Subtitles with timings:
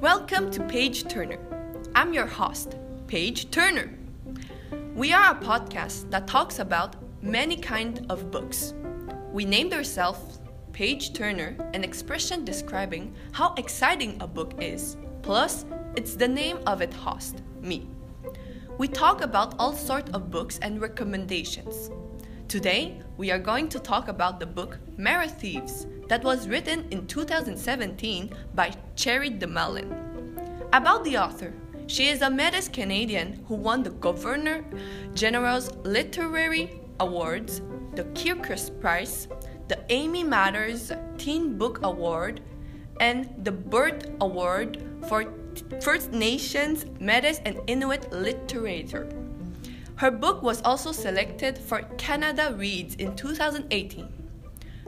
[0.00, 1.38] Welcome to Page Turner.
[1.94, 3.88] I'm your host, Page Turner.
[4.94, 8.74] We are a podcast that talks about many kind of books.
[9.32, 10.40] We named ourselves
[10.74, 14.98] Page Turner, an expression describing how exciting a book is.
[15.22, 15.64] Plus,
[15.96, 17.88] it's the name of its host, me.
[18.76, 21.90] We talk about all sorts of books and recommendations.
[22.48, 27.06] Today, we are going to talk about the book Marrow Thieves that was written in
[27.06, 29.92] 2017 by Cherie Dimaline.
[30.72, 31.52] About the author,
[31.88, 34.64] she is a Metis Canadian who won the Governor
[35.12, 37.60] General's Literary Awards,
[37.94, 39.28] the Kirkus Prize,
[39.68, 42.40] the Amy Mathers Teen Book Award,
[42.98, 45.34] and the Burt Award for
[45.82, 49.06] First Nations, Metis, and Inuit literature.
[49.98, 54.06] Her book was also selected for Canada Reads in 2018.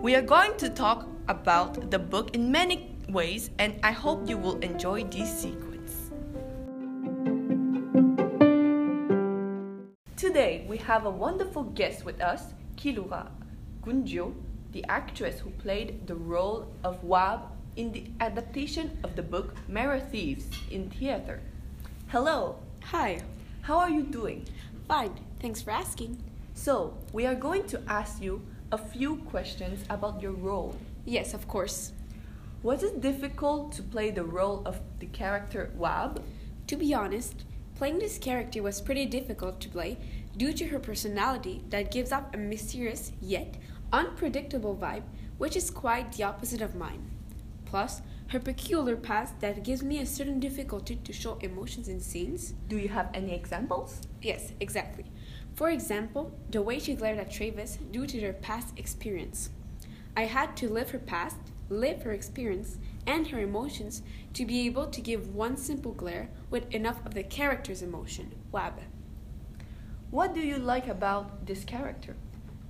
[0.00, 4.38] We are going to talk about the book in many ways, and I hope you
[4.38, 6.10] will enjoy this sequence.
[10.16, 13.28] Today, we have a wonderful guest with us, Kilura
[13.82, 14.32] Gunjo,
[14.72, 20.00] the actress who played the role of Wab in the adaptation of the book Marrow
[20.00, 21.42] Thieves in theater.
[22.06, 23.20] Hello, Hi.
[23.60, 24.46] how are you doing?
[24.88, 25.18] Fine.
[25.40, 26.22] Thanks for asking.
[26.52, 30.76] So, we are going to ask you a few questions about your role.
[31.06, 31.92] Yes, of course.
[32.62, 36.22] Was it difficult to play the role of the character Wab?
[36.66, 37.44] To be honest,
[37.76, 39.96] playing this character was pretty difficult to play
[40.36, 43.56] due to her personality that gives off a mysterious yet
[43.92, 45.04] unpredictable vibe,
[45.38, 47.10] which is quite the opposite of mine.
[47.74, 52.54] Plus, her peculiar past that gives me a certain difficulty to show emotions in scenes.
[52.68, 54.00] Do you have any examples?
[54.22, 55.06] Yes, exactly.
[55.54, 59.50] For example, the way she glared at Travis due to their past experience.
[60.16, 64.02] I had to live her past, live her experience, and her emotions
[64.34, 68.78] to be able to give one simple glare with enough of the character's emotion, Wab.
[70.12, 72.14] What do you like about this character?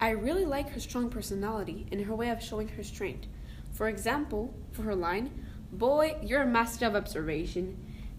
[0.00, 3.26] I really like her strong personality and her way of showing her strength.
[3.72, 5.30] For example, for her line,
[5.72, 7.78] Boy, you're a master of observation,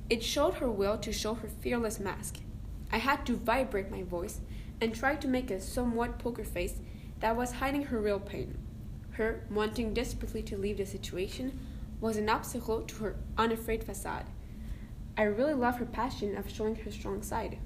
[0.10, 2.38] it showed her will to show her fearless mask.
[2.92, 4.42] I had to vibrate my voice
[4.82, 6.80] and try to make a somewhat poker face
[7.20, 8.58] that was hiding her real pain.
[9.12, 11.60] Her wanting desperately to leave the situation
[12.02, 14.26] was an obstacle to her unafraid facade.
[15.16, 17.60] I really love her passion of showing her strong side.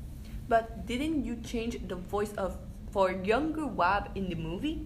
[0.50, 2.58] But didn't you change the voice of
[2.92, 4.86] for younger Wab in the movie?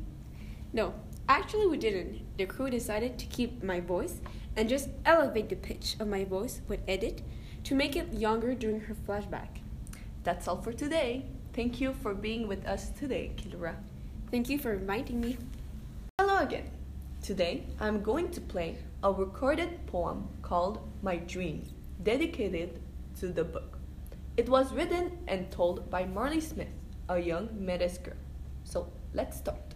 [0.74, 0.94] No,
[1.28, 2.38] actually, we didn't.
[2.38, 4.22] The crew decided to keep my voice
[4.56, 7.22] and just elevate the pitch of my voice with edit
[7.64, 9.62] to make it younger during her flashback.
[10.24, 11.26] That's all for today.
[11.54, 13.76] Thank you for being with us today, Kilura.
[14.30, 15.38] Thank you for inviting me.
[16.20, 16.70] Hello again.
[17.22, 21.64] Today I'm going to play a recorded poem called My Dream,
[22.04, 22.80] dedicated
[23.20, 23.78] to the book.
[24.38, 26.70] It was written and told by Marley Smith,
[27.10, 28.16] a young Metis girl.
[28.64, 29.71] So let's start.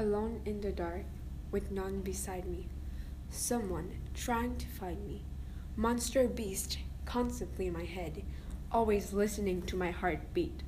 [0.00, 1.04] Alone in the dark,
[1.50, 2.68] with none beside me,
[3.28, 5.26] someone trying to find me,
[5.76, 8.22] monster beast constantly in my head,
[8.72, 10.62] always listening to my heartbeat.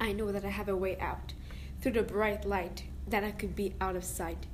[0.00, 1.34] I know that I have a way out
[1.82, 4.46] through the bright light, that I could be out of sight.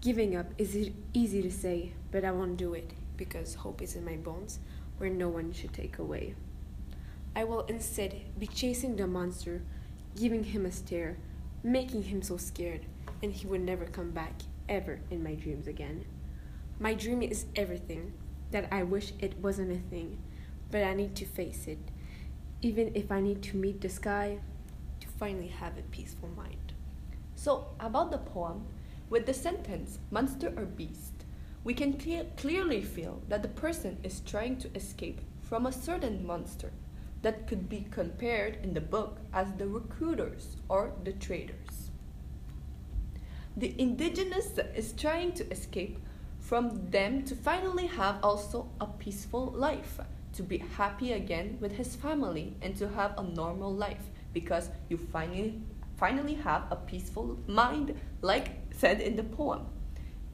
[0.00, 4.04] Giving up is easy to say, but I won't do it because hope is in
[4.06, 4.60] my bones
[4.96, 6.36] where no one should take away.
[7.36, 9.60] I will instead be chasing the monster,
[10.16, 11.18] giving him a stare,
[11.62, 12.86] making him so scared,
[13.22, 14.32] and he would never come back
[14.68, 16.04] ever in my dreams again.
[16.78, 18.12] My dream is everything
[18.50, 20.18] that I wish it wasn't a thing,
[20.70, 21.78] but I need to face it,
[22.62, 24.38] even if I need to meet the sky
[25.00, 26.72] to finally have a peaceful mind.
[27.34, 28.66] So, about the poem,
[29.10, 31.24] with the sentence monster or beast,
[31.64, 36.24] we can cle- clearly feel that the person is trying to escape from a certain
[36.24, 36.72] monster
[37.22, 41.90] that could be compared in the book as the recruiters or the traders.
[43.56, 45.98] The indigenous is trying to escape
[46.38, 50.00] from them to finally have also a peaceful life,
[50.32, 54.96] to be happy again with his family and to have a normal life because you
[54.96, 55.60] finally
[55.96, 59.66] finally have a peaceful mind like said in the poem.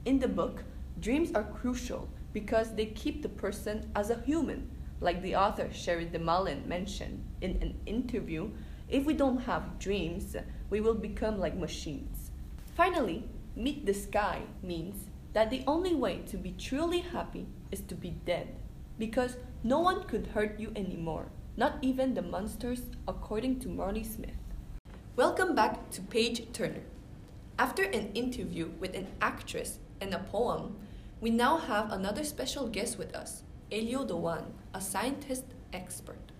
[0.04, 0.62] In the book,
[1.00, 4.70] dreams are crucial because they keep the person as a human,
[5.00, 8.50] like the author Cherie Dimaline mentioned in an interview.
[8.88, 10.36] If we don't have dreams,
[10.70, 12.30] we will become like machines.
[12.76, 17.94] Finally, meet the sky means that the only way to be truly happy is to
[17.94, 18.54] be dead,
[18.98, 21.26] because no one could hurt you anymore,
[21.56, 24.30] not even the monsters, according to Marley Smith.
[25.14, 26.84] Welcome back to Page Turner.
[27.58, 30.76] After an interview with an actress and a poem,
[31.20, 36.32] we now have another special guest with us, Elio Doan, a scientist expert.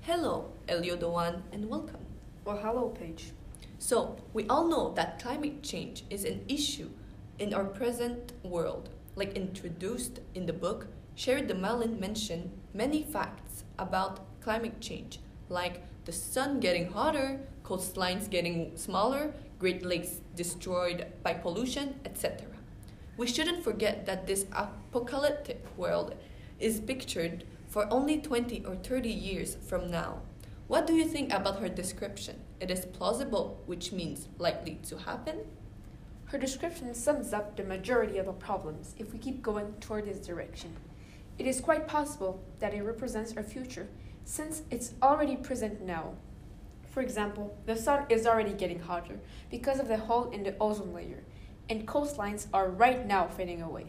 [0.00, 2.04] Hello, Elio Doan, and welcome.
[2.44, 3.30] Well, hello, Paige.
[3.78, 6.90] So, we all know that climate change is an issue
[7.38, 8.88] in our present world.
[9.14, 16.10] Like introduced in the book, Cherie Dimaline mentioned many facts about climate change, like the
[16.10, 22.48] sun getting hotter, coastlines getting smaller, Great Lakes destroyed by pollution, etc.
[23.16, 26.16] We shouldn't forget that this apocalyptic world
[26.58, 27.44] is pictured
[27.74, 30.20] for only 20 or 30 years from now.
[30.68, 32.38] What do you think about her description?
[32.60, 35.40] It is plausible, which means likely to happen?
[36.26, 40.24] Her description sums up the majority of the problems if we keep going toward this
[40.24, 40.76] direction.
[41.36, 43.88] It is quite possible that it represents our future,
[44.24, 46.14] since it's already present now.
[46.92, 49.18] For example, the sun is already getting hotter
[49.50, 51.24] because of the hole in the ozone layer,
[51.68, 53.86] and coastlines are right now fading away.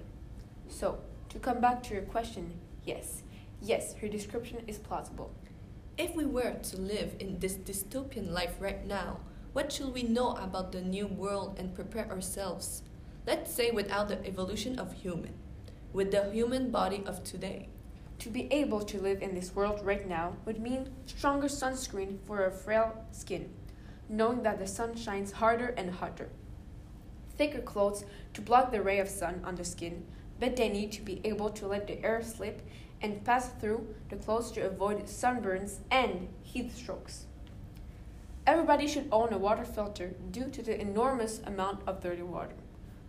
[0.69, 2.51] So, to come back to your question,
[2.83, 3.21] yes,
[3.65, 5.33] yes, her description is plausible.
[5.97, 9.19] If we were to live in this dystopian life right now,
[9.53, 12.83] what should we know about the new world and prepare ourselves?
[13.25, 15.33] Let's say without the evolution of human,
[15.93, 17.69] with the human body of today.
[18.19, 22.45] To be able to live in this world right now would mean stronger sunscreen for
[22.45, 23.49] a frail skin,
[24.07, 26.29] knowing that the sun shines harder and hotter.
[27.37, 30.05] Thicker clothes to block the ray of sun on the skin,
[30.39, 32.61] but they need to be able to let the air slip
[33.05, 37.25] and pass through the clothes to avoid sunburns and heat strokes.
[38.47, 42.55] Everybody should own a water filter due to the enormous amount of dirty water.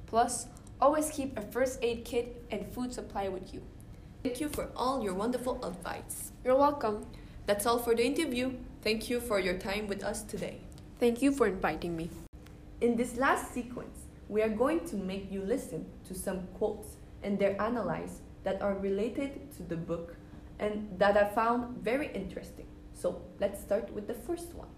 [0.05, 0.49] Plus,
[0.83, 3.63] always keep a first aid kit and food supply with you.
[4.23, 6.33] Thank you for all your wonderful advice.
[6.45, 7.07] You're welcome.
[7.47, 8.53] That's all for the interview.
[8.83, 10.59] Thank you for your time with us today.
[11.01, 12.11] Thank you for inviting me.
[12.83, 17.39] In this last sequence, we are going to make you listen to some quotes and
[17.39, 20.15] their analyze that are related to the book
[20.61, 22.67] and that I found very interesting.
[22.93, 24.69] So let's start with the first one.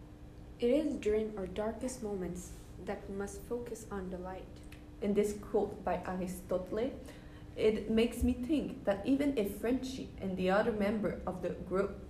[0.59, 2.53] It is during our darkest moments
[2.87, 4.57] that we must focus on the light.
[5.03, 6.91] In this quote by Aristotle,
[7.57, 12.01] it makes me think that even if Frenchie and the other member of the group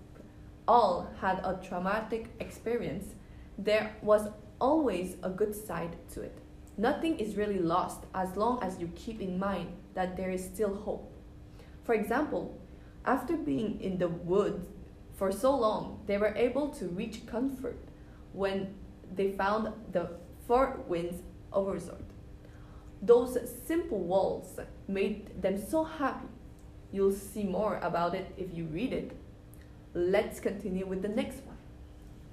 [0.69, 3.17] all had a traumatic experience,
[3.59, 4.29] there was
[4.61, 6.39] always a good side to it.
[6.77, 10.77] Nothing is really lost as long as you keep in mind that there is still
[10.77, 11.13] hope.
[11.89, 12.55] For example,
[13.07, 14.69] after being in the woods
[15.15, 17.79] for so long, they were able to reach comfort
[18.35, 18.75] when
[19.17, 20.11] they found the
[20.47, 21.23] Four Winds
[21.57, 22.05] resort.
[23.01, 26.29] Those simple walls made them so happy.
[26.93, 29.13] You'll see more about it if you read it.
[29.95, 31.57] Let's continue with the next one.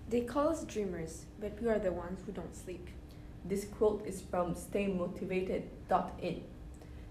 [0.09, 2.89] They call us dreamers, but we are the ones who don't sleep.
[3.45, 6.43] This quote is from staymotivated.in.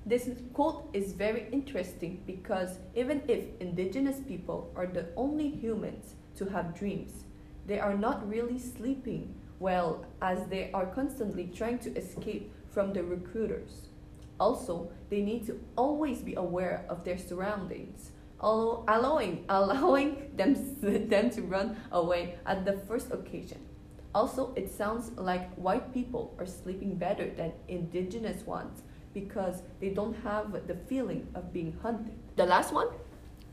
[0.06, 6.44] This quote is very interesting because even if indigenous people are the only humans to
[6.44, 7.24] have dreams,
[7.66, 13.02] they are not really sleeping well as they are constantly trying to escape from the
[13.02, 13.88] recruiters.
[14.38, 18.10] Also, they need to always be aware of their surroundings,
[18.40, 20.54] allowing, allowing them,
[21.08, 23.60] them to run away at the first occasion.
[24.14, 28.82] Also, it sounds like white people are sleeping better than indigenous ones
[29.14, 32.12] because they don't have the feeling of being hunted.
[32.36, 32.88] The last one?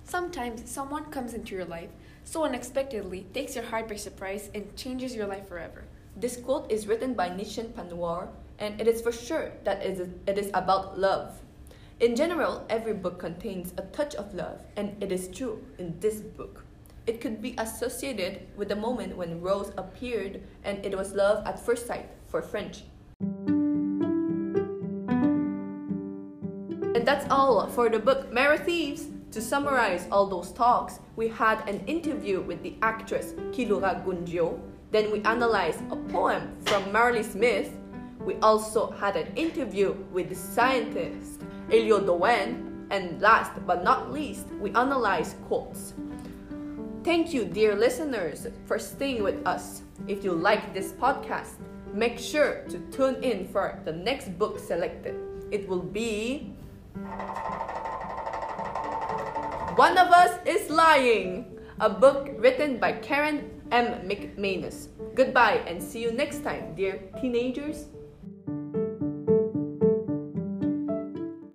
[0.04, 1.90] Sometimes someone comes into your life
[2.24, 5.86] so unexpectedly, takes your heart by surprise, and changes your life forever.
[6.18, 8.28] This quote is written by Nishan Panwar
[8.60, 11.40] and it is for sure that it is about love.
[12.00, 16.22] In general, every book contains a touch of love, and it is true in this
[16.22, 16.64] book.
[17.08, 21.64] It could be associated with the moment when Rose appeared and it was love at
[21.64, 22.84] first sight for French.
[27.12, 29.08] That's all for the book Marrow Thieves.
[29.32, 34.58] To summarize all those talks, we had an interview with the actress Kilura Gunjo,
[34.92, 37.70] then we analyzed a poem from Marley Smith,
[38.24, 44.48] we also had an interview with the scientist Elio Doan, and last but not least,
[44.62, 45.94] we analyzed quotes.
[47.04, 49.82] Thank you, dear listeners, for staying with us.
[50.08, 51.60] If you like this podcast,
[51.94, 55.18] make sure to tune in for the next book selected.
[55.52, 56.56] It will be
[59.76, 64.08] One of Us is Lying, a book written by Karen M.
[64.08, 64.90] McManus.
[65.16, 67.86] Goodbye and see you next time, dear teenagers.